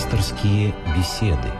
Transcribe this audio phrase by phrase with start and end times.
[0.00, 1.50] Пасторские беседы.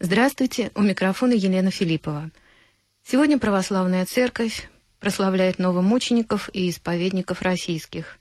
[0.00, 2.32] Здравствуйте, у микрофона Елена Филиппова.
[3.04, 8.18] Сегодня Православная Церковь прославляет новомучеников и исповедников российских.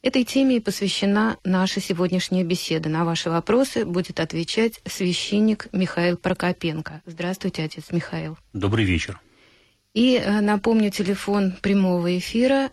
[0.00, 2.88] Этой теме и посвящена наша сегодняшняя беседа.
[2.88, 7.02] На ваши вопросы будет отвечать священник Михаил Прокопенко.
[7.04, 8.38] Здравствуйте, отец Михаил.
[8.52, 9.20] Добрый вечер.
[9.94, 12.70] И э, напомню, телефон прямого эфира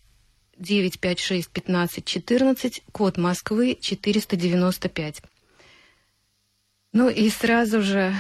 [0.57, 5.21] 956 15 14, код Москвы 495.
[6.93, 8.13] Ну и сразу же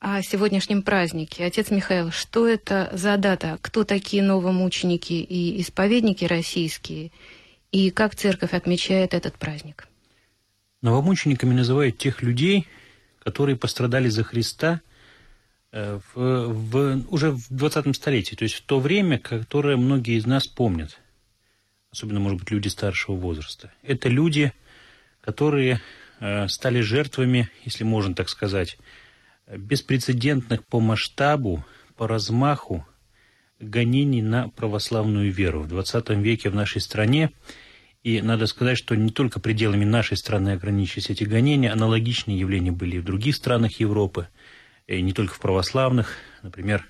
[0.00, 1.44] о сегодняшнем празднике.
[1.44, 3.58] Отец Михаил, что это за дата?
[3.60, 7.12] Кто такие новомученики и исповедники российские?
[7.72, 9.86] И как церковь отмечает этот праздник?
[10.80, 12.66] Новомучениками называют тех людей,
[13.22, 14.80] которые пострадали за Христа–
[15.72, 20.46] в, в, уже в 20 столетии, то есть в то время, которое многие из нас
[20.46, 20.98] помнят,
[21.90, 23.72] особенно, может быть, люди старшего возраста.
[23.82, 24.52] Это люди,
[25.22, 25.80] которые
[26.20, 28.78] э, стали жертвами, если можно так сказать,
[29.48, 31.64] беспрецедентных по масштабу,
[31.96, 32.86] по размаху
[33.58, 37.30] гонений на православную веру в 20 веке в нашей стране.
[38.02, 42.96] И надо сказать, что не только пределами нашей страны ограничились эти гонения, аналогичные явления были
[42.96, 44.28] и в других странах Европы–
[44.86, 46.16] и не только в православных.
[46.42, 46.86] Например,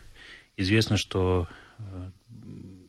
[0.56, 1.48] известно, что
[1.78, 2.10] э,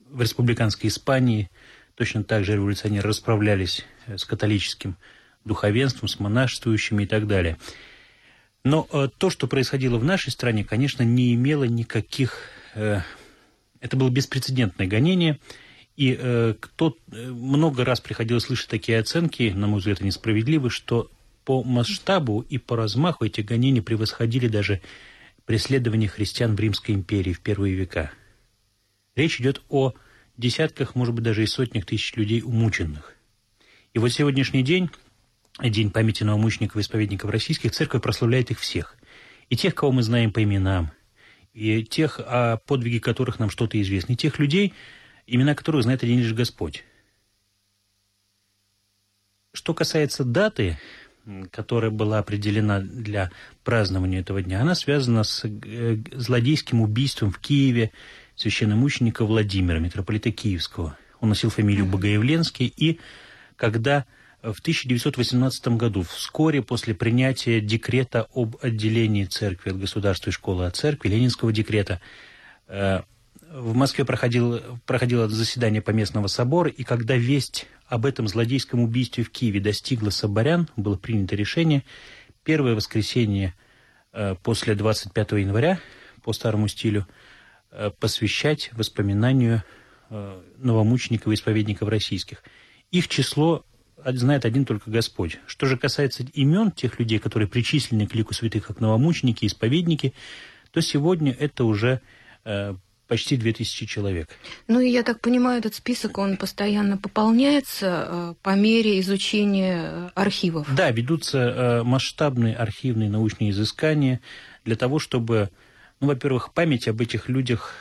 [0.09, 1.49] в республиканской Испании
[1.95, 4.97] точно так же революционеры расправлялись э, с католическим
[5.45, 7.57] духовенством, с монашествующими и так далее.
[8.63, 12.37] Но э, то, что происходило в нашей стране, конечно, не имело никаких...
[12.73, 15.39] Это было беспрецедентное гонение,
[15.95, 21.11] и кто много раз приходилось слышать такие оценки, на мой взгляд, несправедливы, что
[21.45, 24.81] по масштабу и по размаху эти гонения превосходили даже
[25.45, 28.11] преследования христиан в Римской империи в первые века.
[29.15, 29.93] Речь идет о
[30.37, 33.15] десятках, может быть, даже и сотнях тысяч людей умученных.
[33.93, 34.89] И вот сегодняшний день,
[35.61, 38.97] День памяти новомучеников и исповедников российских, церковь прославляет их всех.
[39.49, 40.91] И тех, кого мы знаем по именам,
[41.53, 44.73] и тех, о подвиге которых нам что-то известно, и тех людей,
[45.27, 46.83] имена которых знает один лишь Господь.
[49.53, 50.79] Что касается даты,
[51.51, 53.31] которая была определена для
[53.63, 57.91] празднования этого дня, она связана с э, злодейским убийством в Киеве
[58.35, 60.97] священномученика Владимира, митрополита Киевского.
[61.21, 62.99] Он носил фамилию Богоявленский, и
[63.55, 64.05] когда
[64.41, 70.75] в 1918 году, вскоре после принятия декрета об отделении церкви от государства и школы от
[70.75, 72.01] церкви, Ленинского декрета,
[72.67, 73.01] э,
[73.53, 79.29] в Москве проходило, проходило заседание Поместного собора, и когда весть об этом злодейском убийстве в
[79.29, 81.83] Киеве достигла Соборян, было принято решение
[82.43, 83.53] первое воскресенье
[84.13, 85.79] э, после 25 января
[86.23, 87.05] по старому стилю
[87.69, 89.61] э, посвящать воспоминанию
[90.09, 92.43] э, новомучеников и исповедников российских.
[92.89, 93.63] Их число
[94.03, 95.37] знает один только Господь.
[95.45, 100.15] Что же касается имен тех людей, которые причислены к лику святых как новомученики, исповедники,
[100.71, 102.01] то сегодня это уже
[103.07, 104.29] почти 2000 человек.
[104.67, 110.09] Ну и я так понимаю, этот список, он постоянно пополняется э, по мере изучения э,
[110.15, 110.73] архивов.
[110.73, 114.21] Да, ведутся э, масштабные архивные научные изыскания
[114.63, 115.49] для того, чтобы,
[115.99, 117.73] ну, во-первых, память об этих людях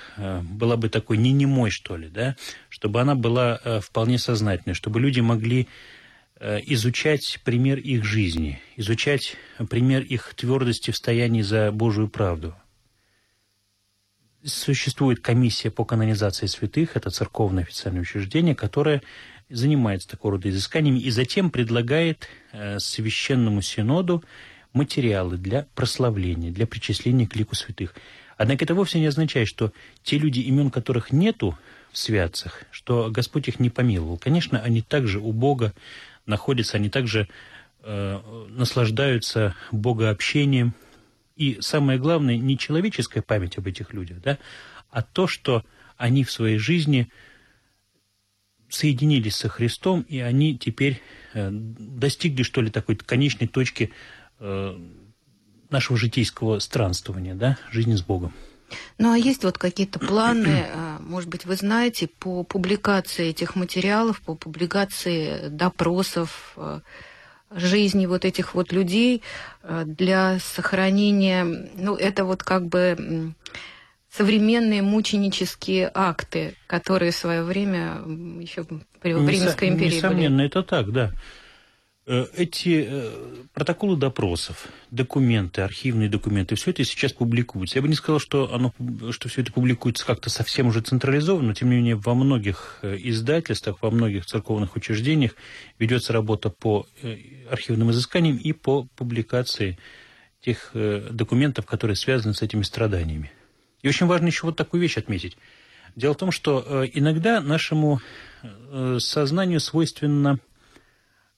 [0.43, 2.37] была бы такой не немой, что ли, да,
[2.69, 5.69] чтобы она была вполне сознательной, чтобы люди могли
[6.41, 9.37] изучать пример их жизни, изучать
[9.71, 12.57] пример их твердости в стоянии за Божию правду,
[14.45, 19.03] существует комиссия по канонизации святых, это церковное официальное учреждение, которое
[19.49, 24.25] занимается такого рода изысканиями и затем предлагает э, священному синоду
[24.73, 27.95] материалы для прославления, для причисления к лику святых.
[28.37, 31.57] Однако это вовсе не означает, что те люди, имен которых нету
[31.93, 34.17] в святцах, что Господь их не помиловал.
[34.17, 35.75] Конечно, они также у Бога
[36.25, 37.29] находятся, они также
[37.83, 40.75] э, наслаждаются богообщением,
[41.37, 44.39] и самое главное, не человеческая память об этих людях, да,
[44.91, 45.65] а то, что
[45.97, 47.11] они в своей жизни
[48.69, 51.03] соединились со Христом, и они теперь
[51.35, 53.93] э, достигли, что ли, такой конечной точки
[54.39, 54.79] э,
[55.71, 58.33] нашего житейского странствования, да, жизни с Богом.
[58.99, 64.23] Ну а есть вот какие-то планы, э, может быть, вы знаете, по публикации этих материалов,
[64.23, 66.57] по публикации допросов,
[67.55, 69.23] жизни вот этих вот людей
[69.63, 73.35] э, для сохранения, ну, это вот как бы
[74.11, 78.03] современные мученические акты, которые в свое время
[78.41, 80.47] еще в Римской империи Несомненно, были.
[80.47, 81.13] это так, да.
[82.05, 87.79] Э, эти э, протоколы допросов, документы, архивные документы, все это сейчас публикуется.
[87.79, 88.75] Я бы не сказал, что, оно,
[89.13, 92.97] что все это публикуется как-то совсем уже централизованно, но тем не менее во многих э,
[92.99, 95.37] издательствах, во многих церковных учреждениях
[95.79, 96.87] ведется работа по
[97.49, 99.79] архивным изысканиям и по публикации
[100.41, 103.31] тех документов, которые связаны с этими страданиями.
[103.83, 105.37] И очень важно еще вот такую вещь отметить.
[105.95, 108.01] Дело в том, что иногда нашему
[108.99, 110.41] сознанию свойственно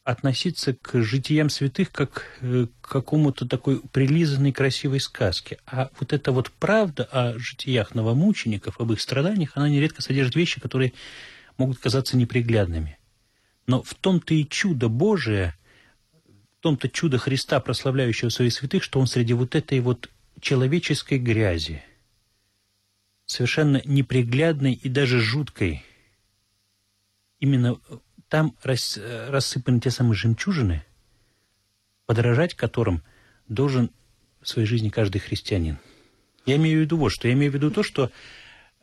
[0.05, 5.59] относиться к житиям святых как э, к какому-то такой прилизанной красивой сказке.
[5.67, 10.61] А вот эта вот правда о житиях новомучеников, об их страданиях, она нередко содержит вещи,
[10.61, 10.93] которые
[11.57, 12.99] могут казаться неприглядными.
[13.67, 15.55] Но в том-то и чудо Божие,
[16.59, 21.83] в том-то чудо Христа, прославляющего своих святых, что он среди вот этой вот человеческой грязи,
[23.25, 25.83] совершенно неприглядной и даже жуткой,
[27.41, 27.79] именно
[28.35, 28.99] там рас,
[29.29, 30.85] рассыпаны те самые жемчужины,
[32.05, 33.05] подражать которым
[33.47, 33.93] должен
[34.43, 35.79] в своей жизни каждый христианин.
[36.45, 37.29] Я имею в виду вот что.
[37.29, 38.11] Я имею в виду то, что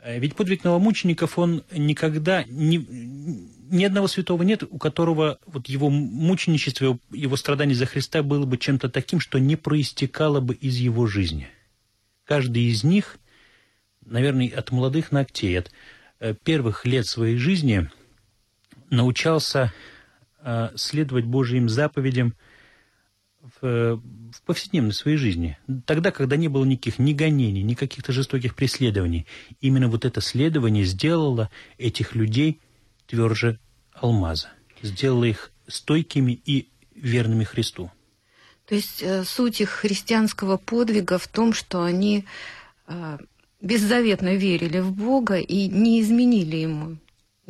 [0.02, 5.90] э, ведь подвиг новомучеников, он никогда, ни, ни одного святого нет, у которого вот его
[5.90, 11.08] мученичество, его страдание за Христа было бы чем-то таким, что не проистекало бы из его
[11.08, 11.50] жизни.
[12.24, 13.18] Каждый из них,
[14.06, 15.72] наверное, от молодых ногтей, от
[16.22, 17.90] э, первых лет своей жизни–
[18.92, 19.74] научался
[20.44, 22.36] э, следовать Божьим заповедям
[23.60, 25.58] в, в повседневной своей жизни.
[25.86, 29.26] Тогда, когда не было никаких ни гонений, ни каких-то жестоких преследований.
[29.62, 31.50] Именно вот это следование сделало
[31.80, 32.60] этих людей
[33.08, 33.60] тверже
[33.94, 34.50] алмаза.
[34.84, 37.92] Сделало их стойкими и верными Христу.
[38.68, 42.26] То есть э, суть их христианского подвига в том, что они
[42.88, 43.18] э,
[43.62, 46.98] беззаветно верили в Бога и не изменили Ему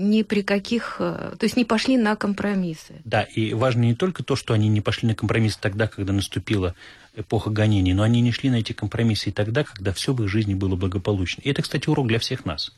[0.01, 3.01] ни при каких, э, то есть не пошли на компромиссы.
[3.06, 6.75] Да, и важно не только то, что они не пошли на компромиссы тогда, когда наступила
[7.15, 10.30] эпоха гонений, но они не шли на эти компромиссы и тогда, когда все в их
[10.30, 11.42] жизни было благополучно.
[11.42, 12.75] И это, кстати, урок для всех нас.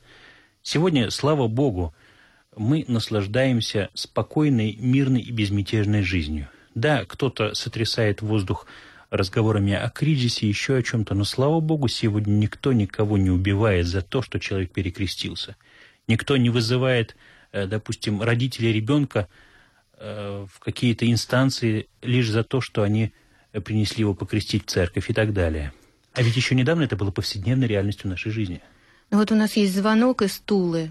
[0.62, 1.94] Сегодня, слава Богу,
[2.56, 6.48] мы наслаждаемся спокойной, мирной и безмятежной жизнью.
[6.76, 8.68] Да, кто-то сотрясает воздух
[9.10, 14.02] разговорами о кризисе, еще о чем-то, но, слава Богу, сегодня никто никого не убивает за
[14.02, 15.56] то, что человек перекрестился–
[16.08, 17.16] Никто не вызывает,
[17.52, 19.28] э, допустим, родителей ребенка
[19.98, 23.14] э, в какие-то инстанции лишь за то, что они
[23.66, 25.72] принесли его покрестить в церковь и так далее.
[26.16, 28.62] А ведь еще недавно это было повседневной реальностью нашей жизни.
[29.12, 30.90] Ну вот у нас есть звонок из Тулы.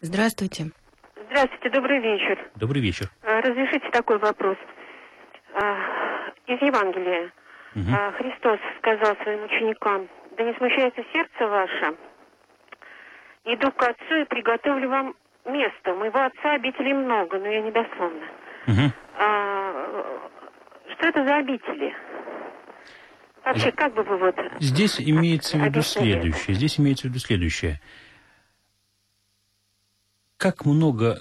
[0.00, 0.70] Здравствуйте.
[1.30, 2.38] Здравствуйте, добрый вечер.
[2.56, 3.10] Добрый вечер.
[3.22, 4.56] А, разрешите такой вопрос.
[5.54, 5.76] А,
[6.46, 7.32] из Евангелия.
[7.74, 7.90] Угу.
[8.18, 11.96] Христос сказал своим ученикам, да не смущается сердце ваше,
[13.44, 15.14] Иду к отцу и приготовлю вам
[15.44, 15.94] место.
[15.94, 18.24] Моего отца обителей много, но я не дословно.
[18.66, 18.92] Угу.
[19.18, 20.20] А,
[20.94, 21.94] что это за обители?
[23.44, 24.34] Вообще, как бы вы вот...
[24.60, 26.54] Здесь имеется в виду следующее.
[26.54, 27.80] Здесь имеется в виду следующее.
[30.38, 31.18] Как много...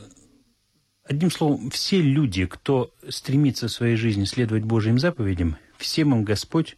[1.03, 6.77] Одним словом, все люди, кто стремится в своей жизни следовать Божьим заповедям, всем им Господь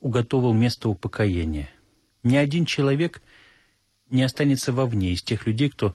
[0.00, 1.68] уготовил место упокоения
[2.26, 3.22] ни один человек
[4.10, 5.94] не останется вовне из тех людей, кто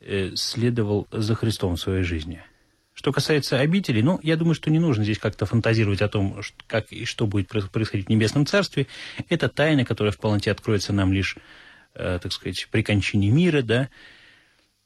[0.00, 2.42] э, следовал за Христом в своей жизни.
[2.92, 6.92] Что касается обителей, ну, я думаю, что не нужно здесь как-то фантазировать о том, как
[6.92, 8.86] и что будет происходить в Небесном Царстве.
[9.28, 11.36] Это тайна, которая в полноте откроется нам лишь,
[11.94, 13.88] э, так сказать, при кончине мира, да.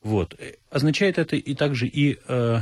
[0.02, 0.38] Вот.
[0.71, 2.61] Означает это и также и э,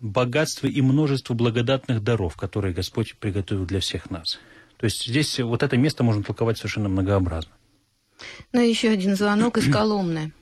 [0.00, 4.38] богатство и множество благодатных даров, которые Господь приготовил для всех нас.
[4.76, 7.52] То есть здесь вот это место можно толковать совершенно многообразно.
[8.52, 10.32] Ну, еще один звонок из Коломны.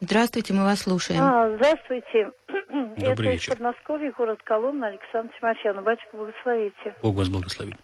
[0.00, 1.22] Здравствуйте, мы вас слушаем.
[1.22, 2.30] А, здравствуйте.
[2.68, 3.52] Добрый Это вечер.
[3.52, 5.82] из Подмосковья, город Коломна, Александр Тимофеевна.
[5.82, 6.94] Батюшка, благословите.
[7.02, 7.76] Бог вас благословит.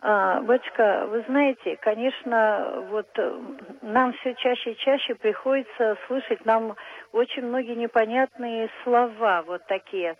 [0.00, 3.40] А, батюшка, вы знаете, конечно, вот э,
[3.82, 6.76] нам все чаще и чаще приходится слышать нам
[7.12, 10.16] очень многие непонятные слова, вот такие.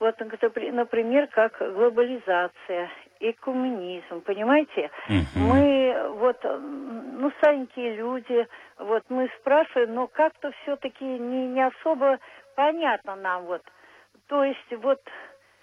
[0.00, 4.90] Вот, например, как глобализация, экуменизм, понимаете?
[5.08, 5.38] Угу.
[5.38, 8.46] Мы вот, ну, санькие люди,
[8.78, 12.18] вот мы спрашиваем, но как-то все-таки не, не особо
[12.54, 13.62] понятно нам вот.
[14.28, 15.00] То есть вот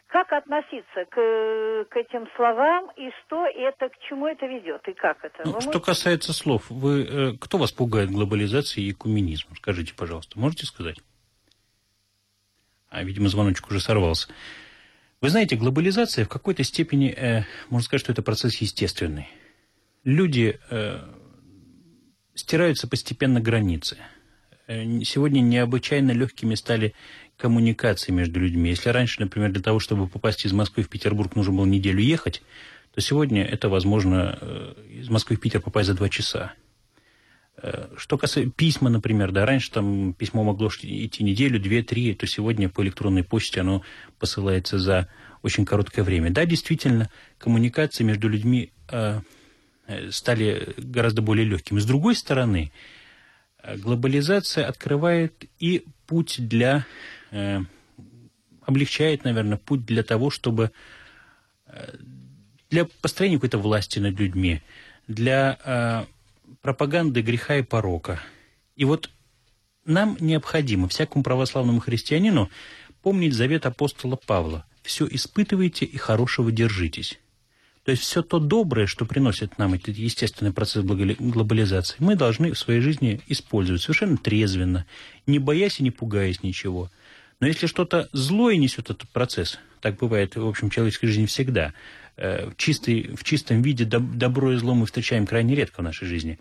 [0.07, 5.17] как относиться к, к этим словам и что это, к чему это ведет и как
[5.25, 5.41] это?
[5.43, 5.79] Ну, что можете...
[5.79, 9.55] касается слов, вы, э, кто вас пугает глобализацией и экуменизмом?
[9.57, 10.97] Скажите, пожалуйста, можете сказать?
[12.91, 14.29] А, видимо, звоночек уже сорвался.
[15.23, 19.29] Вы знаете, глобализация в какой-то степени, э, можно сказать, что это процесс естественный.
[20.03, 20.99] Люди э,
[22.35, 23.95] стираются постепенно границы.
[24.67, 26.93] э, сегодня необычайно легкими стали
[27.37, 28.71] коммуникации между людьми.
[28.71, 32.43] Если раньше, например, для того, чтобы попасть из Москвы в Петербург, нужно было неделю ехать,
[32.93, 36.51] то сегодня это возможно э, из Москвы в Питер попасть за два часа.
[37.61, 42.25] Э, что касается письма, например, да, раньше там письмо могло идти неделю, две, три, то
[42.25, 43.83] сегодня по электронной почте оно
[44.19, 45.07] посылается за
[45.41, 46.31] очень короткое время.
[46.31, 49.21] Да, действительно, коммуникации между людьми э,
[50.11, 51.79] стали гораздо более легкими.
[51.79, 52.71] С другой стороны,
[53.63, 56.85] глобализация открывает и путь для,
[57.31, 57.59] э,
[58.61, 60.71] облегчает, наверное, путь для того, чтобы
[61.67, 61.95] э,
[62.69, 64.61] для построения какой-то власти над людьми,
[65.07, 66.05] для э,
[66.61, 68.21] пропаганды греха и порока.
[68.75, 69.09] И вот
[69.85, 72.49] нам необходимо, всякому православному христианину,
[73.01, 74.65] помнить завет апостола Павла.
[74.81, 77.19] «Все испытывайте и хорошего держитесь».
[77.83, 82.59] То есть все то доброе, что приносит нам этот естественный процесс глобализации, мы должны в
[82.59, 84.85] своей жизни использовать совершенно трезвенно,
[85.27, 86.89] не боясь и не пугаясь ничего.
[87.41, 91.73] Но если что-то злое несет этот процесс, так бывает, в общем, в человеческой жизни всегда,
[92.17, 96.39] в, чистой, в чистом виде добро и зло мы встречаем крайне редко в нашей жизни.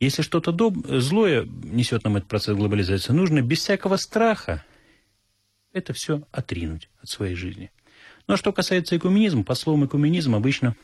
[0.00, 0.74] Если что-то доб...
[0.86, 4.64] злое несет нам этот процесс глобализации, нужно без всякого страха
[5.72, 7.70] это все отринуть от своей жизни.
[8.26, 10.76] Но что касается экуменизма, под словом экуменизм обычно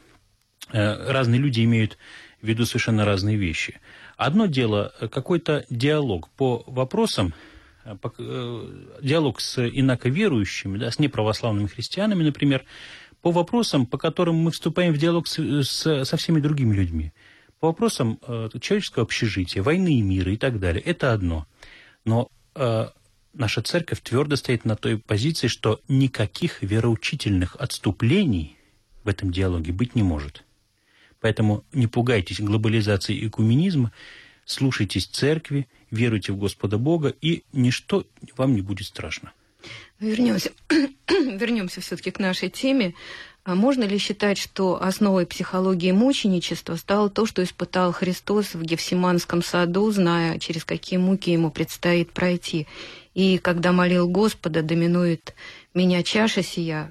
[0.73, 1.99] э, разные люди имеют
[2.41, 3.81] в виду совершенно разные вещи.
[4.17, 7.35] Одно дело э, какой-то диалог по вопросам,
[7.85, 8.13] э, по,
[9.03, 12.65] диалог с инаковерующими, да, с неправославными христианами, например,
[13.25, 17.15] по вопросам, по которым мы вступаем в диалог с, с, со всеми другими людьми.
[17.59, 20.83] По вопросам э, человеческого общежития, войны и мира и так далее.
[20.83, 21.47] Это одно.
[22.05, 22.89] Но э,
[23.33, 28.59] наша церковь твердо стоит на той позиции, что никаких вероучительных отступлений
[29.05, 30.45] в этом диалоге быть не может.
[31.19, 33.91] Поэтому не пугайтесь глобализации и экуменизма,
[34.45, 38.05] слушайтесь церкви, веруйте в Господа Бога, и ничто
[38.37, 39.33] вам не будет страшно.
[40.01, 40.53] Вернемся,
[41.09, 42.95] вернемся все-таки к нашей теме.
[43.45, 49.43] А можно ли считать, что основой психологии мученичества стало то, что испытал Христос в Гефсиманском
[49.43, 52.67] саду, зная, через какие муки ему предстоит пройти?
[53.13, 55.35] И когда молил Господа, доминует
[55.75, 56.91] меня чаша сия,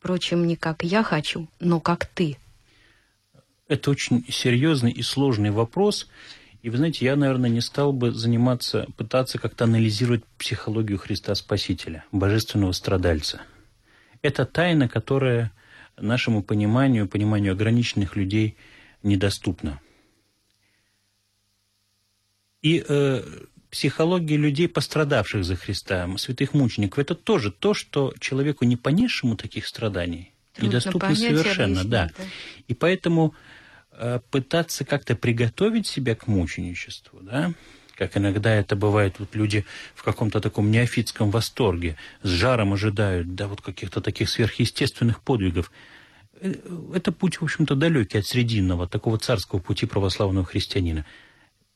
[0.00, 2.36] впрочем, не как я хочу, но как ты.
[3.68, 6.08] Это очень серьезный и сложный вопрос.
[6.62, 12.04] И вы знаете, я, наверное, не стал бы заниматься, пытаться как-то анализировать психологию Христа Спасителя,
[12.12, 13.42] божественного страдальца.
[14.22, 15.50] Это тайна, которая
[15.96, 18.56] нашему пониманию, пониманию ограниченных людей
[19.02, 19.80] недоступна.
[22.62, 23.22] И э,
[23.68, 29.66] психология людей, пострадавших за Христа, святых мучеников, это тоже то, что человеку, не понесшему таких
[29.66, 31.82] страданий, Трудно недоступно совершенно.
[31.82, 32.10] Да.
[32.16, 32.24] да.
[32.68, 33.34] И поэтому
[34.30, 37.52] пытаться как-то приготовить себя к мученичеству, да,
[37.94, 43.48] как иногда это бывает, вот люди в каком-то таком неофитском восторге, с жаром ожидают, да,
[43.48, 45.70] вот каких-то таких сверхъестественных подвигов.
[46.40, 46.54] Э,
[46.94, 51.04] это путь, в общем-то, далекий от срединного, такого царского пути православного христианина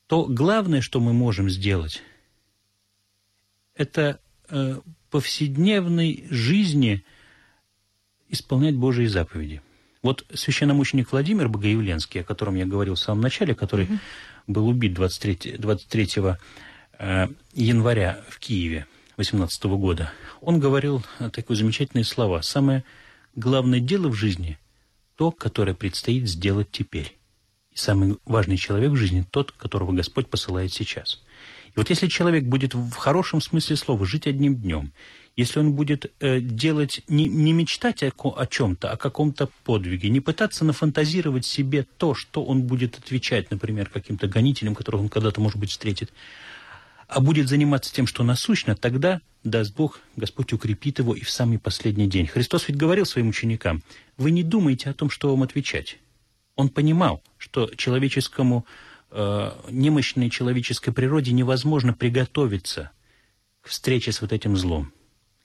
[0.07, 2.03] то главное, что мы можем сделать,
[3.75, 4.81] это э,
[5.11, 7.05] повседневной жизни
[8.29, 9.63] исполнять Божьи заповеди.
[10.07, 13.99] Вот священномученик Владимир Богоявленский, о котором я говорил в самом начале, который mm-hmm.
[14.47, 16.11] был убит 23, 23
[17.01, 18.87] э, января в Киеве
[19.17, 22.41] 18 года, он говорил такие замечательные слова.
[22.43, 22.85] «Самое
[23.35, 24.61] главное дело в жизни–
[25.17, 27.19] то, которое предстоит сделать теперь».
[27.73, 31.21] И самый важный человек в жизни– тот, которого Господь посылает сейчас.
[31.67, 34.93] И вот если человек будет в хорошем смысле слова жить одним днем,
[35.37, 40.21] если он будет э, делать, не, не мечтать о, о чем-то, о каком-то подвиге, не
[40.21, 45.59] пытаться нафантазировать себе то, что он будет отвечать, например, каким-то гонителям, которых он когда-то, может
[45.59, 46.11] быть, встретит,
[47.07, 51.59] а будет заниматься тем, что насущно, тогда, даст Бог, Господь укрепит его и в самый
[51.59, 52.27] последний день.
[52.27, 53.83] Христос ведь говорил своим ученикам,
[54.17, 55.99] вы не думайте о том, что вам отвечать.
[56.57, 58.65] Он понимал, что человеческому,
[59.11, 62.91] э, немощной человеческой природе невозможно приготовиться
[63.61, 64.93] к встрече с вот этим злом.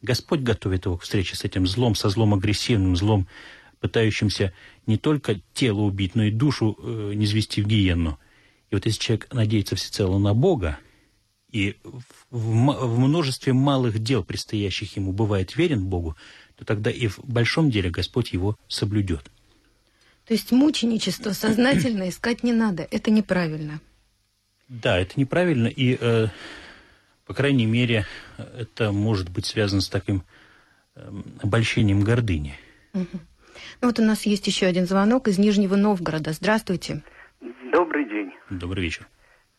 [0.02, 3.28] Господь готовит его к встрече с этим злом, со злом агрессивным, злом,
[3.80, 4.54] пытающимся
[4.88, 8.20] не только тело убить, но и душу э, не звести в гиенну.
[8.70, 10.80] И вот если человек надеется всецело на Бога,
[11.52, 16.16] и в, в, в множестве малых дел, предстоящих ему, бывает верен Богу,
[16.56, 19.30] то тогда и в большом деле Господь его соблюдет.
[20.26, 22.88] То есть мученичество сознательно искать не надо.
[22.90, 23.82] Это неправильно.
[24.70, 25.68] Да, это неправильно.
[25.68, 26.28] И, э,
[27.32, 28.04] по крайней мере,
[28.38, 30.24] это может быть связано с таким
[30.98, 31.00] э,
[31.42, 32.56] обольщением гордыни.
[32.94, 33.20] Угу.
[33.82, 36.34] Ну вот у нас есть еще один звонок из Нижнего Новгорода.
[36.34, 37.04] Здравствуйте.
[37.72, 38.34] Добрый день.
[38.50, 39.08] Добрый вечер.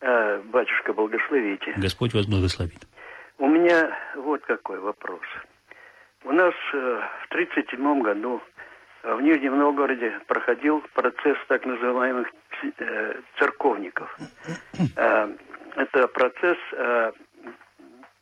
[0.01, 1.73] А, батюшка, благословите.
[1.77, 2.87] Господь вас благословит.
[3.39, 5.25] У меня вот какой вопрос.
[6.25, 8.39] У нас э, в 1937 году
[9.01, 12.27] в Нижнем Новгороде проходил процесс так называемых
[12.77, 14.15] э, церковников.
[14.95, 15.27] Э,
[15.75, 17.11] это процесс э,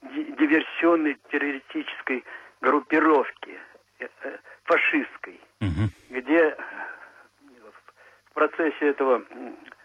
[0.01, 2.24] диверсионной террористической
[2.62, 3.60] группировки
[4.00, 5.89] э, э, фашистской, угу.
[6.10, 6.55] где
[8.29, 9.24] в процессе этого,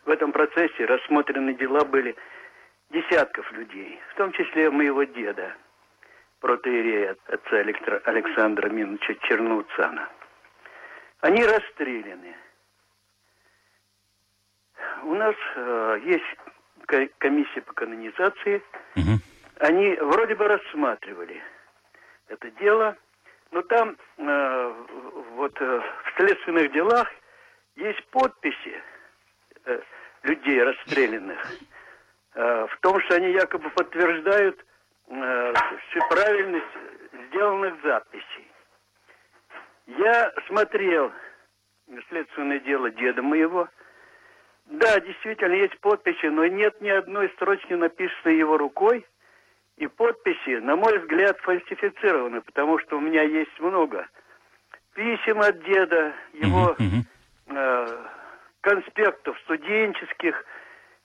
[0.05, 2.17] в этом процессе рассмотрены дела были
[2.91, 5.55] десятков людей, в том числе моего деда,
[6.41, 7.57] протеерея отца
[8.05, 10.09] Александра Миновича Чернуцана.
[11.21, 12.37] Они расстреляны.
[15.03, 18.63] У нас э, есть комиссия по канонизации.
[18.97, 19.36] Угу.
[19.59, 21.43] Они вроде бы рассматривали
[22.29, 22.97] это дело,
[23.53, 24.85] но там э,
[25.35, 27.09] вот э, в следственных делах
[27.77, 28.83] есть подписи
[29.65, 29.81] э,
[30.25, 31.39] людей расстрелянных
[32.35, 34.63] э, в том, что они якобы подтверждают
[35.09, 35.55] э,
[36.11, 36.67] правильность
[37.29, 38.51] сделанных записей.
[39.87, 41.13] Я смотрел
[42.09, 43.69] следственное дело деда моего.
[44.67, 49.07] Да, действительно, есть подписи, но нет ни одной строчки, написанной его рукой.
[49.77, 54.09] И подписи, на мой взгляд, фальсифицированы, потому что у меня есть много
[54.97, 56.75] писем от деда, его
[57.49, 58.05] э,
[58.63, 60.45] конспектов студенческих,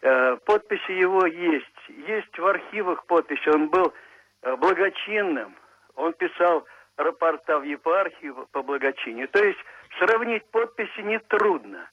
[0.01, 1.90] э, подписи его есть.
[2.08, 3.94] Есть в архивах подписи, он был
[4.42, 5.56] э, благочинным,
[5.96, 9.28] он писал рапорта в епархию по благочинию.
[9.28, 9.60] То есть
[10.00, 11.90] сравнить подписи нетрудно.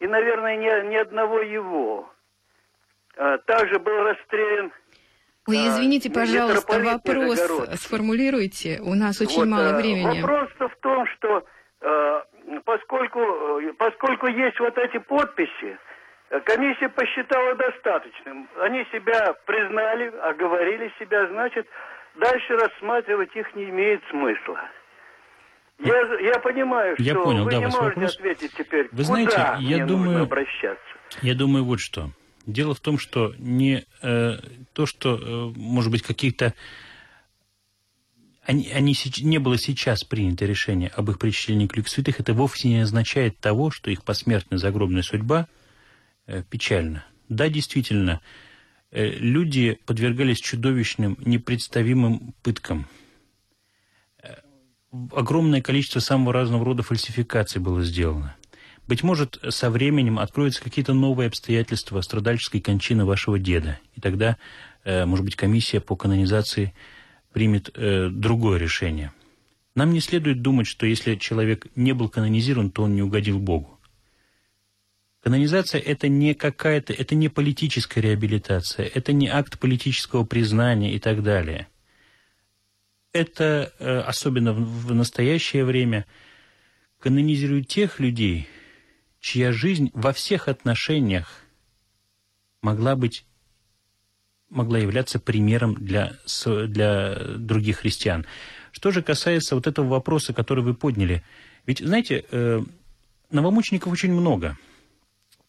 [0.00, 2.12] И, наверное, ни, ни одного его.
[3.16, 4.72] А, также был расстрелян
[5.48, 7.40] Ой, а, извините, пожалуйста, вопрос
[7.80, 8.80] сформулируйте.
[8.82, 10.20] У нас очень вот, мало времени.
[10.20, 11.42] Вопрос в том, что
[11.80, 12.24] а,
[12.64, 13.20] поскольку,
[13.78, 15.78] поскольку есть вот эти подписи,
[16.44, 18.46] комиссия посчитала достаточным.
[18.60, 21.66] Они себя признали, оговорили себя, значит,
[22.16, 24.60] дальше рассматривать их не имеет смысла.
[25.78, 28.16] Я, я понимаю, я что понял, вы да, не можете вопрос.
[28.16, 30.84] ответить теперь, вы куда знаете, я мне думаю, обращаться.
[31.22, 32.10] Я думаю вот что.
[32.48, 34.38] Дело в том, что не э,
[34.72, 36.54] то, что, э, может быть, каких-то...
[38.42, 42.68] Они, они, не было сейчас принято решение об их причислении к лику святых, это вовсе
[42.68, 45.46] не означает того, что их посмертная загробная судьба
[46.26, 47.04] э, печальна.
[47.28, 48.22] Да, действительно,
[48.90, 52.88] э, люди подвергались чудовищным, непредставимым пыткам–
[55.12, 58.34] огромное количество самого разного рода фальсификаций было сделано.
[58.88, 63.78] Быть может, со временем откроются какие-то новые обстоятельства страдальческой кончины вашего деда.
[63.94, 64.38] И тогда,
[64.82, 66.74] э, может быть, комиссия по канонизации
[67.32, 69.12] примет э, другое решение.
[69.74, 73.78] Нам не следует думать, что если человек не был канонизирован, то он не угодил Богу.
[75.22, 81.22] Канонизация– это не какая-то, это не политическая реабилитация, это не акт политического признания и так
[81.22, 81.68] далее–
[83.12, 86.06] это, э, особенно в настоящее время,
[87.00, 88.48] канонизирует тех людей,
[89.20, 91.42] чья жизнь во всех отношениях
[92.62, 93.24] могла быть
[94.50, 96.14] могла являться примером для,
[96.66, 98.24] для других христиан.
[98.72, 101.22] Что же касается вот этого вопроса, который вы подняли,
[101.66, 102.62] ведь, знаете, э,
[103.30, 104.56] новомучеников очень много.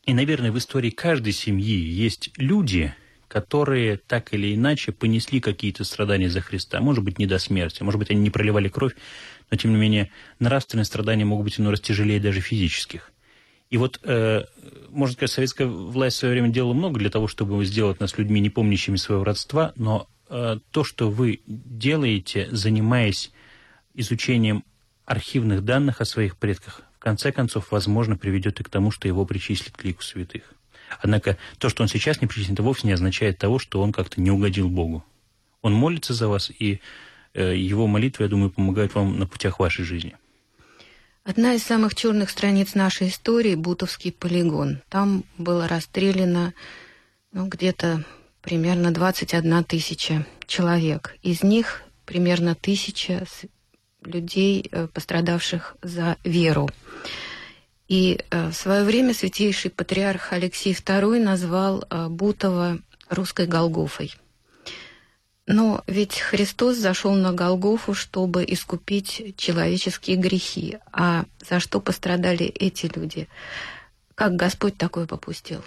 [0.05, 2.93] И, наверное, в истории каждой семьи есть люди,
[3.27, 6.81] которые так или иначе понесли какие-то страдания за Христа.
[6.81, 8.95] Может быть, не до смерти, может быть, они не проливали кровь,
[9.51, 13.11] но, тем не менее, нравственные страдания могут быть иной раз тяжелее даже физических.
[13.69, 14.45] И вот, э,
[14.89, 18.39] можно сказать, советская власть в свое время делала много для того, чтобы сделать нас людьми,
[18.39, 23.31] не помнящими своего родства, но э, то, что вы делаете, занимаясь
[23.93, 24.63] изучением
[25.05, 29.25] архивных данных о своих предках, в конце концов, возможно, приведет и к тому, что его
[29.25, 30.53] причислят к лику святых.
[30.99, 34.19] Однако то, что он сейчас не причислен, это вовсе не означает того, что он как-то
[34.19, 35.05] не угодил Богу.
[35.61, 36.81] Он молится за вас, и
[37.33, 40.15] э, его молитвы, я думаю, помогают вам на путях вашей жизни.
[41.29, 44.81] Одна из самых черных страниц нашей истории– Бутовский полигон.
[44.89, 46.55] Там было расстреляно
[47.31, 48.03] ну, где-то
[48.41, 51.15] примерно 21 тысяча человек.
[51.21, 53.27] Из них примерно тысяча
[54.03, 56.67] людей, э, пострадавших за веру.
[57.87, 64.15] И э, в свое время святейший патриарх Алексей II назвал э, Бутова русской Голгофой.
[65.51, 70.77] Но ведь Христос зашел на Голгофу, чтобы искупить человеческие грехи.
[70.91, 73.27] А за что пострадали эти люди?
[74.13, 75.63] Как Господь такое попустил?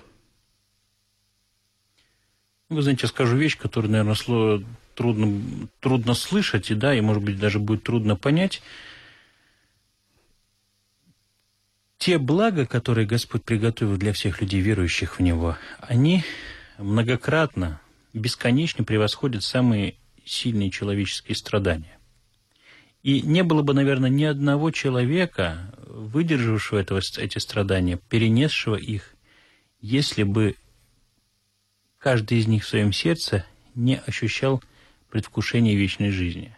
[2.69, 4.65] Вы знаете, я скажу вещь, которую, наверное,
[4.95, 8.63] трудно, трудно слышать, и да, и, может быть, даже будет трудно понять.
[11.99, 16.25] те блага, которые Господь приготовил для всех людей, верующих в Него, они
[16.79, 17.81] многократно,
[18.19, 21.99] бесконечно превосходит самые сильные человеческие страдания.
[23.03, 29.15] И не было бы, наверное, ни одного человека, выдержавшего этого, эти страдания, перенесшего их,
[29.81, 30.55] если бы
[31.99, 33.45] каждый из них в своем сердце
[33.75, 34.63] не ощущал
[35.11, 36.57] предвкушения вечной жизни,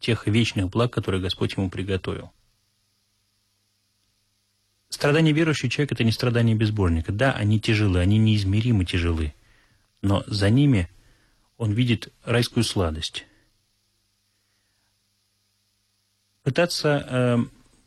[0.00, 2.32] тех вечных благ, которые Господь ему приготовил.
[4.88, 7.12] Страдания верующего человека– это не страдания безбожника.
[7.12, 9.34] Да, они тяжелы, они неизмеримо тяжелы,
[10.02, 10.88] но за ними
[11.56, 13.26] он видит райскую сладость.
[16.42, 17.38] Пытаться э,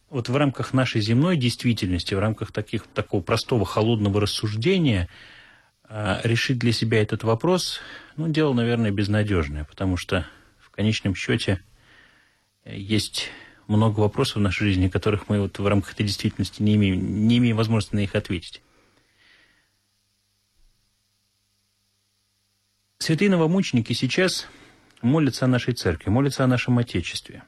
[0.09, 5.09] вот в рамках нашей земной действительности, в рамках таких, такого простого холодного рассуждения
[5.87, 7.79] э, решить для себя этот вопрос,
[8.17, 10.27] ну, дело, наверное, безнадежное, потому что
[10.59, 11.63] в конечном счете
[12.65, 13.29] э, есть
[13.67, 17.37] много вопросов в нашей жизни, которых мы вот в рамках этой действительности не имеем, не
[17.37, 18.61] имеем возможности на них ответить.
[23.01, 24.45] Святые новомученики сейчас
[25.01, 27.41] молятся о нашей церкви, молятся о нашем Отечестве.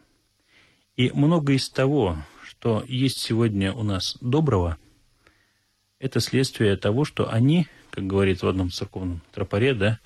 [0.95, 4.79] И многое из того, что есть сегодня у нас доброго,
[5.99, 9.99] это следствие того, что они, как говорит в одном церковном тропаре, да,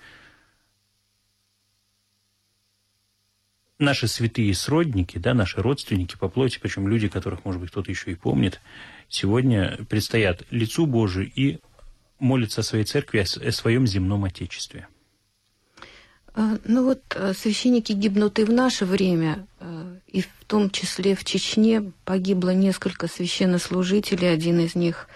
[3.80, 8.12] наши святые сродники, да, наши родственники по плоти, причем люди, которых, может быть, кто-то еще
[8.12, 8.60] и помнит,
[9.08, 11.60] сегодня предстоят лицу Божию и
[12.20, 14.90] молятся о своей церкви, о своем земном Отечестве.
[16.38, 21.16] А, ну вот э, священники гибнут и в наше время, э, и в том числе
[21.16, 25.08] в Чечне погибло несколько священнослужителей, один из них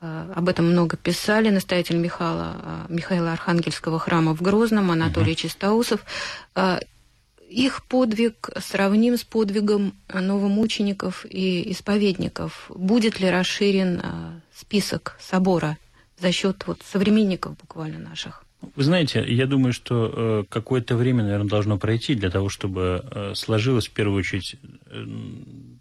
[0.00, 5.48] э, об этом много писали, настоятель Михаила, Михаила Архангельского храма в Грозном, Анатолий uh-huh.
[5.50, 6.04] Чистаусов
[7.48, 12.70] их подвиг сравним с подвигом новомучеников и исповедников.
[12.70, 14.00] Будет ли расширен
[14.54, 15.76] список собора
[16.18, 18.46] за счет вот, современников буквально наших?
[18.74, 23.32] Вы знаете, я думаю, что э, какое-то время, наверное, должно пройти для того, чтобы э,
[23.34, 25.06] сложилась в первую очередь э,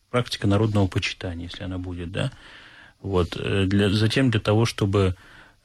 [0.09, 2.31] практика народного почитания, если она будет, да.
[3.01, 5.15] Вот, для, затем для того, чтобы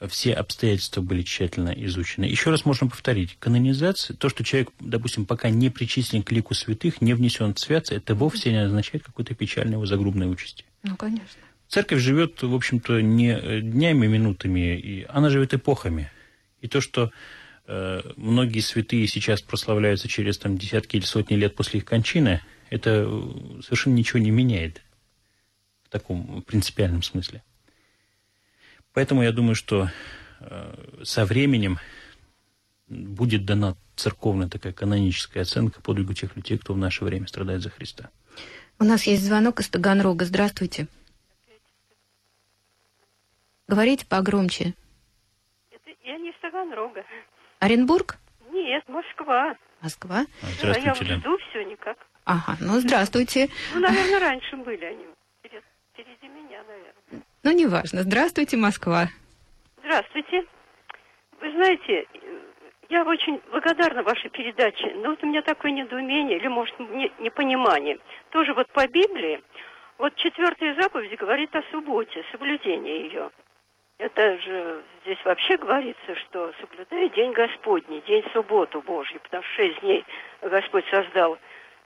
[0.09, 2.25] все обстоятельства были тщательно изучены.
[2.25, 7.03] Еще раз можно повторить, канонизация, то, что человек, допустим, пока не причислен к лику святых,
[7.03, 10.65] не внесен в святцы, это вовсе не означает какой-то печальной его загробной участи.
[10.83, 11.41] Ну, конечно.
[11.69, 16.11] Церковь живет, в общем-то, не днями, минутами, и она живет эпохами.
[16.61, 17.11] И то, что
[17.67, 22.41] э, многие святые сейчас прославляются через там, десятки или сотни лет после их кончины,
[22.71, 23.07] это
[23.63, 24.83] совершенно ничего не меняет
[25.85, 27.43] в таком принципиальном смысле.
[28.93, 29.91] Поэтому я думаю, что
[30.41, 31.79] э, со временем
[32.89, 37.71] будет дана церковная такая каноническая оценка подвигу тех людей, кто в наше время страдает за
[37.71, 38.11] Христа.
[38.79, 40.25] У нас есть звонок из Таганрога.
[40.25, 40.87] Здравствуйте.
[43.69, 44.75] Говорите погромче.
[46.07, 47.05] Я не из Таганрога.
[47.59, 48.17] Оренбург?
[48.53, 49.57] Нет, Москва.
[49.83, 50.21] Москва?
[50.41, 51.99] А, здравствуйте, да, я жду все никак.
[52.25, 53.49] Ага, ну здравствуйте.
[53.75, 55.05] Ну, наверное, раньше были они.
[55.43, 57.25] Впереди меня, наверное.
[57.43, 58.03] Ну, неважно.
[58.03, 59.09] Здравствуйте, Москва.
[59.79, 60.47] Здравствуйте.
[61.41, 62.07] Вы знаете,
[62.89, 67.99] я очень благодарна вашей передаче, но вот у меня такое недоумение, или, может, не, непонимание.
[68.31, 69.43] Тоже вот по Библии,
[69.99, 73.31] вот четвертая заповедь говорит о субботе, соблюдении ее.
[73.99, 79.81] Это же здесь вообще говорится, что соблюдай день Господний, день субботу Божью, потому что шесть
[79.81, 80.05] дней
[80.43, 81.39] Господь создал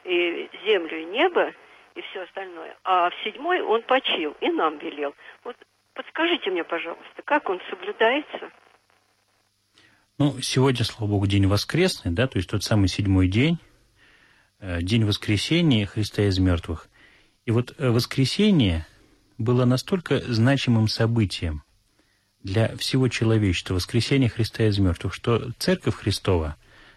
[0.04, 1.52] и землю, и небо,
[1.94, 2.76] и все остальное.
[2.82, 5.14] А в седьмой он почил и нам велел.
[5.44, 5.56] Вот
[5.94, 8.50] подскажите мне, пожалуйста, как он соблюдается?
[10.18, 13.58] Ну, сегодня, слава богу, день воскресный, да, то есть тот самый седьмой день,
[14.58, 16.88] э, день воскресения Христа из мертвых.
[17.46, 18.84] И вот э, воскресение
[19.38, 21.62] было настолько значимым событием
[22.42, 26.56] для всего человечества, воскресение Христа из мертвых, что Церковь Христова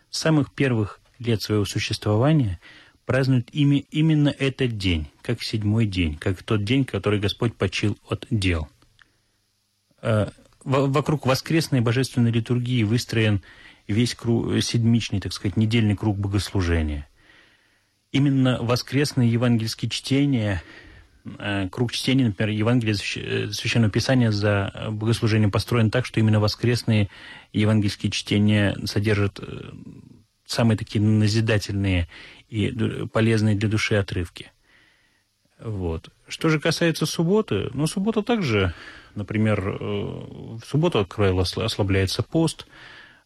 [0.09, 2.59] с самых первых лет своего существования–
[3.05, 8.25] празднуют ими именно этот день, как седьмой день, как тот день, который Господь почил от
[8.29, 8.69] дел.
[10.01, 10.29] Э,
[10.63, 13.41] вокруг воскресной божественной литургии выстроен
[13.87, 17.07] весь круг, седмичный, так сказать, недельный круг богослужения.
[18.11, 20.63] Именно воскресные евангельские чтения,
[21.71, 27.09] круг чтения, например, Евангелия э, Священного Писания за богослужением построен так, что именно воскресные
[27.53, 29.39] евангельские чтения содержат
[30.45, 32.07] самые такие назидательные
[32.49, 32.71] и
[33.11, 34.51] полезные для души отрывки.
[35.59, 36.09] Вот.
[36.27, 38.73] Что же касается субботы, ну, суббота также,
[39.15, 42.67] например, э, в субботу, как правило, ослабляется пост,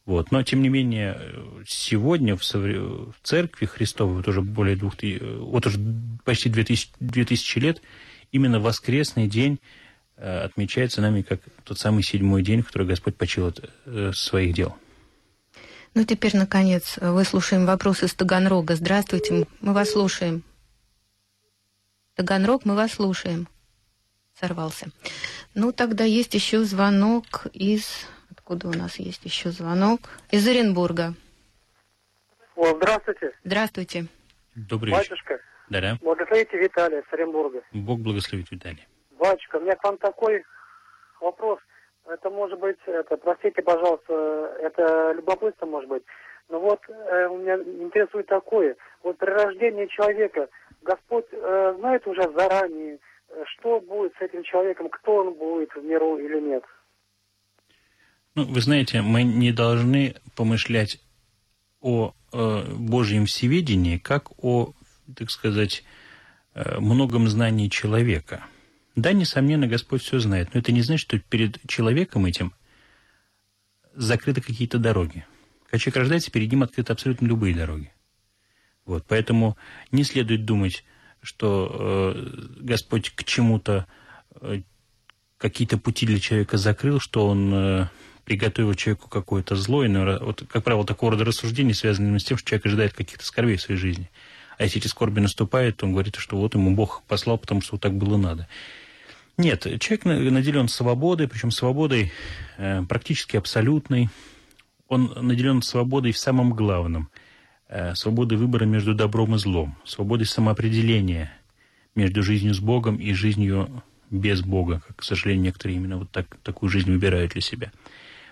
[0.08, 0.32] вот.
[0.32, 1.20] Но, тем не менее,
[1.68, 5.78] сегодня в, в церкви Христовой, вот уже более двух, вот уже
[6.24, 7.82] почти 2000, 2000 лет,
[8.32, 9.60] именно воскресный день
[10.16, 14.56] э, отмечается нами как тот самый седьмой день, в который Господь почил от э, своих
[14.56, 14.78] дел.
[15.94, 18.76] Ну, теперь, наконец, выслушаем вопрос из Таганрога.
[18.76, 20.44] Здравствуйте, мы вас слушаем.
[22.16, 23.50] Таганрог, мы вас слушаем.
[24.40, 24.88] Сорвался.
[25.54, 28.06] Ну, тогда есть еще звонок из...
[28.50, 30.00] Откуда у нас есть еще звонок?
[30.32, 31.14] Из Оренбурга.
[32.56, 33.34] О, здравствуйте.
[33.44, 34.06] Здравствуйте.
[34.56, 35.34] Добрый Батюшка.
[35.34, 35.46] вечер.
[35.70, 35.98] Да-да.
[36.02, 37.62] Благословите Виталия с Оренбурга.
[37.74, 38.88] Бог благословит Виталий.
[39.20, 40.46] Батюшка, у меня к вам такой
[41.20, 41.60] вопрос.
[42.06, 44.14] Это может быть, это, простите, пожалуйста,
[44.62, 46.04] это любопытство может быть.
[46.48, 48.78] Но вот э, у меня интересует такое.
[49.04, 50.48] Вот при рождении человека
[50.84, 55.84] Господь э, знает уже заранее, э, что будет с этим человеком, кто он будет в
[55.84, 56.64] миру или нет.
[58.38, 61.02] Ну, вы знаете, мы не должны помышлять
[61.82, 64.74] о э, Божьем всеведении как о,
[65.16, 65.84] так сказать,
[66.54, 68.46] э, многом знании человека–
[68.98, 72.52] да, несомненно, Господь все знает, но это не значит, что перед человеком этим
[73.94, 75.24] закрыты какие-то дороги.
[75.66, 77.94] Когда человек рождается, перед ним открыты абсолютно любые дороги.
[78.86, 79.56] Вот, поэтому
[79.92, 80.84] не следует думать,
[81.22, 83.86] что э, Господь к чему-то
[84.42, 84.64] э,
[85.38, 87.90] какие-то пути для человека закрыл, что он э,
[88.28, 89.86] приготовил человеку какое-то зло.
[89.86, 93.56] Но, вот, как правило, такого рода рассуждения связаны с тем, что человек ожидает каких-то скорбей
[93.56, 94.12] в своей жизни.
[94.58, 97.76] А если эти скорби наступают, то он говорит, что вот ему Бог послал, потому что
[97.76, 98.50] вот так было надо.
[99.38, 102.12] Нет, человек наделен свободой, причем свободой
[102.58, 104.10] э, практически абсолютной.
[104.90, 107.10] Он наделен свободой в самом главном.
[107.70, 109.78] Э, свободой выбора между добром и злом.
[109.86, 111.32] Свободой самоопределения
[111.96, 114.82] между жизнью с Богом и жизнью без Бога.
[114.86, 117.72] Как, к сожалению, некоторые именно вот так, такую жизнь выбирают для себя.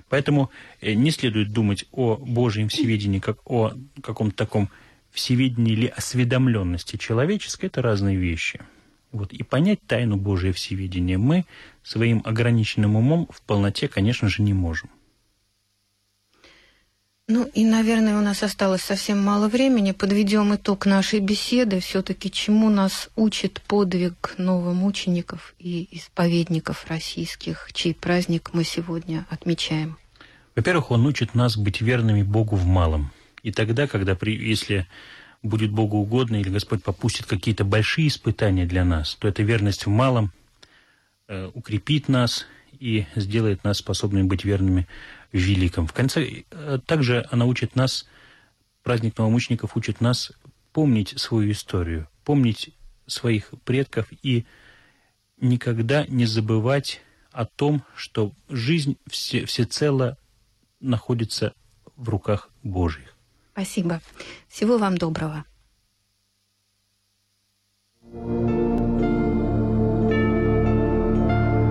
[0.10, 4.70] Поэтому э, не следует думать о Божьем всеведении как о каком-то таком
[5.12, 7.68] всеведении или осведомленности человеческой.
[7.68, 8.62] Это разные вещи–
[9.15, 11.46] вот, и понять тайну Божия всевидения мы
[11.84, 14.89] своим ограниченным умом в полноте, конечно же, не можем.
[17.27, 19.93] Ну и, наверное, у нас осталось совсем мало времени.
[19.93, 21.79] Подведем итог нашей беседы.
[21.79, 29.97] Все-таки чему нас учит подвиг новомучеников и исповедников российских, чей праздник мы сегодня отмечаем?
[30.55, 33.11] Во-первых, он учит нас быть верными Богу в малом.
[33.41, 34.85] И тогда, когда, при, если
[35.41, 39.89] будет Богу угодно, или Господь попустит какие-то большие испытания для нас, то эта верность в
[39.89, 40.31] малом
[41.27, 42.45] э, укрепит нас
[42.79, 44.88] и сделает нас способными быть верными
[45.36, 45.86] великом.
[45.88, 48.08] В конце, э, также она учит нас,
[48.84, 50.32] праздник новомучеников учит нас
[50.71, 52.74] помнить свою историю, помнить
[53.08, 54.45] своих предков и
[55.39, 60.17] никогда не забывать о том, что жизнь все, всецело
[60.80, 61.54] находится
[61.95, 63.15] в руках Божьих.
[63.52, 64.02] Спасибо.
[64.48, 65.45] Всего вам доброго.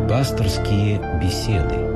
[0.08, 1.93] Пасторские беседы.